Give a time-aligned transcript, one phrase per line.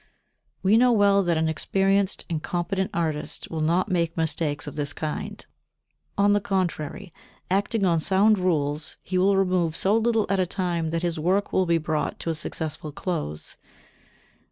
[0.63, 4.93] We know well that an experienced and competent artist will not make mistakes of this
[4.93, 5.45] kind;
[6.17, 7.13] on the contrary,
[7.51, 11.53] acting on sound rules, he will remove so little at a time that his work
[11.53, 13.57] will be brought to a successful close.